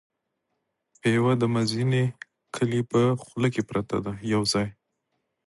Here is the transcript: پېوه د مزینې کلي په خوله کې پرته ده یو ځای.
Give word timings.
پېوه 0.99 1.33
د 1.41 1.43
مزینې 1.55 2.03
کلي 2.55 2.81
په 2.91 3.01
خوله 3.23 3.47
کې 3.53 3.61
پرته 3.69 3.97
ده 4.05 4.13
یو 4.33 4.41
ځای. 4.51 4.67